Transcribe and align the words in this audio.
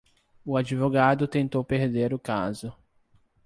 O 0.43 0.57
advogado 0.57 1.27
tentou 1.27 1.63
perder 1.63 2.11
o 2.11 2.17
caso. 2.17 2.73